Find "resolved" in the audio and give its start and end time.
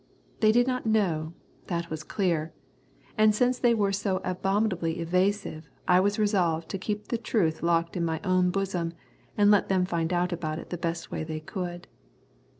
6.17-6.69